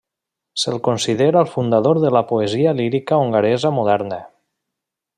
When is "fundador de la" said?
1.51-2.23